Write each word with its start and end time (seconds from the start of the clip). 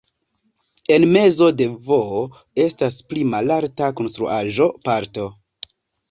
En 0.93 1.03
mezo 1.17 1.49
de 1.57 1.67
"V" 1.89 1.99
estas 2.63 2.97
pli 3.11 3.25
malalta 3.33 3.91
konstruaĵo-parto. 3.99 5.27